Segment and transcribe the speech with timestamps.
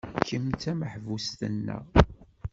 [0.27, 1.83] Kemm d tameḥbust-nneɣ.